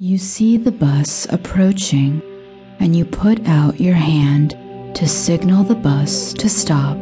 [0.00, 2.20] You see the bus approaching
[2.80, 4.50] and you put out your hand
[4.96, 6.98] to signal the bus to stop.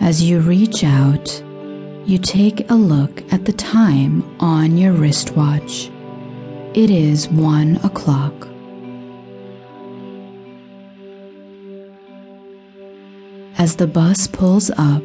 [0.00, 1.42] As you reach out,
[2.06, 5.90] you take a look at the time on your wristwatch.
[6.72, 8.48] It is one o'clock.
[13.58, 15.02] As the bus pulls up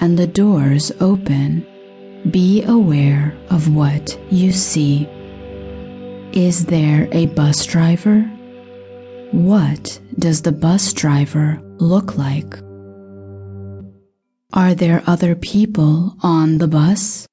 [0.00, 1.66] and the doors open,
[2.30, 5.06] be aware of what you see.
[6.32, 8.20] Is there a bus driver?
[9.32, 12.58] What does the bus driver look like?
[14.52, 17.26] Are there other people on the bus?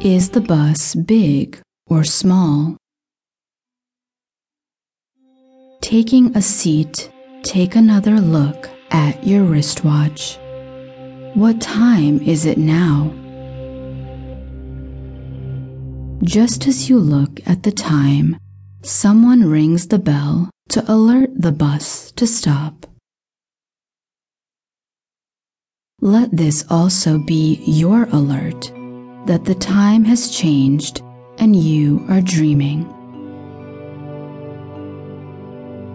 [0.00, 2.76] Is the bus big or small?
[5.80, 7.10] Taking a seat,
[7.42, 10.38] take another look at your wristwatch.
[11.34, 13.10] What time is it now?
[16.22, 18.36] Just as you look at the time,
[18.82, 22.86] someone rings the bell to alert the bus to stop.
[26.02, 28.70] Let this also be your alert
[29.24, 31.00] that the time has changed
[31.38, 32.86] and you are dreaming.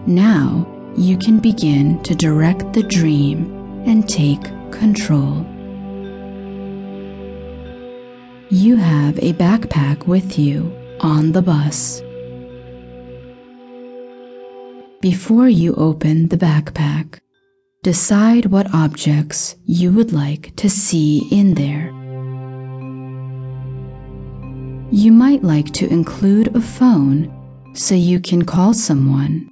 [0.04, 5.44] Now you can begin to direct the dream and take control.
[8.50, 12.02] You have a backpack with you on the bus.
[15.00, 17.20] Before you open the backpack,
[17.82, 21.92] decide what objects you would like to see in there.
[24.90, 27.30] You might like to include a phone
[27.74, 29.48] so you can call someone,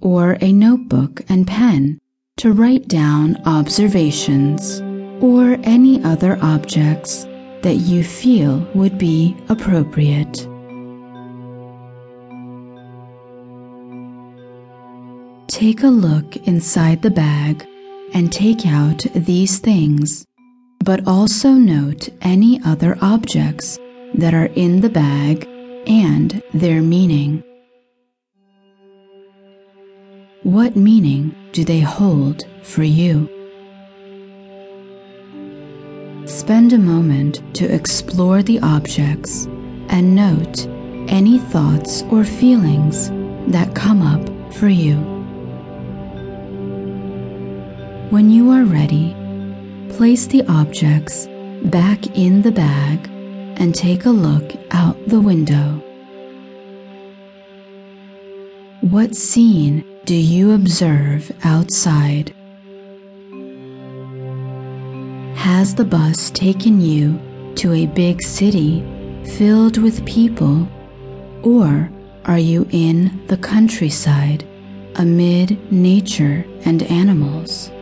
[0.00, 1.98] or a notebook and pen
[2.36, 4.82] to write down observations
[5.22, 7.24] or any other objects
[7.62, 10.46] that you feel would be appropriate.
[15.48, 17.66] Take a look inside the bag
[18.12, 20.26] and take out these things,
[20.84, 23.78] but also note any other objects
[24.12, 25.48] that are in the bag
[25.86, 27.42] and their meaning.
[30.46, 33.28] What meaning do they hold for you?
[36.24, 39.46] Spend a moment to explore the objects
[39.88, 40.68] and note
[41.08, 43.10] any thoughts or feelings
[43.50, 44.22] that come up
[44.54, 44.94] for you.
[48.10, 49.16] When you are ready,
[49.96, 51.26] place the objects
[51.64, 53.08] back in the bag
[53.58, 55.82] and take a look out the window.
[58.82, 62.32] What scene do you observe outside?
[65.34, 67.20] Has the bus taken you
[67.56, 68.84] to a big city
[69.36, 70.68] filled with people,
[71.42, 71.90] or
[72.24, 74.46] are you in the countryside
[74.94, 77.72] amid nature and animals?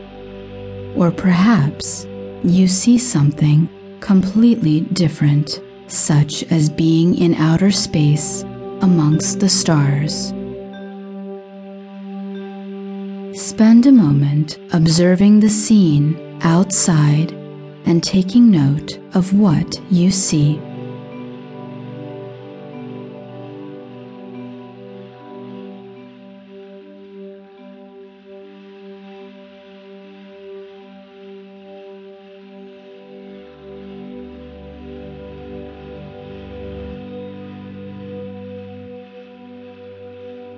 [0.97, 2.06] Or perhaps
[2.43, 3.69] you see something
[4.01, 8.45] completely different, such as being in outer space
[8.81, 10.33] amongst the stars.
[13.34, 17.33] Spend a moment observing the scene outside
[17.84, 20.61] and taking note of what you see.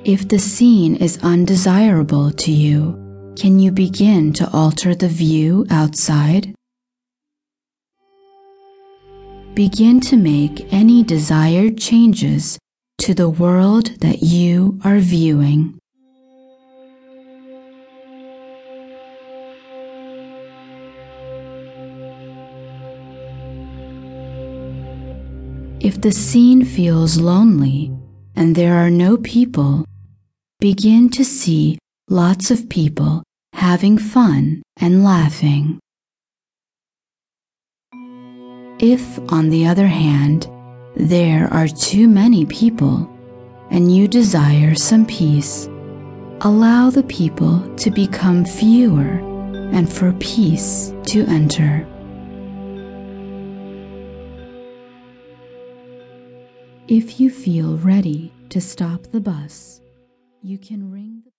[0.05, 6.55] If the scene is undesirable to you, can you begin to alter the view outside?
[9.55, 12.59] Begin to make any desired changes
[12.99, 15.79] to the world that you are viewing.
[25.81, 27.93] If the scene feels lonely
[28.37, 29.85] and there are no people,
[30.61, 31.79] begin to see
[32.09, 33.23] lots of people
[33.55, 35.79] having fun and laughing.
[38.79, 40.49] If, on the other hand,
[40.95, 43.11] there are too many people
[43.71, 45.67] and you desire some peace,
[46.43, 49.21] allow the people to become fewer
[49.73, 51.87] and for peace to enter.
[56.89, 59.81] If you feel ready to stop the bus,
[60.41, 61.33] you can ring the